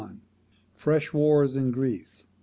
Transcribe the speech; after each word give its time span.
Fresh 0.73 1.13
wars 1.13 1.55
in 1.55 1.69
Greece. 1.69 2.23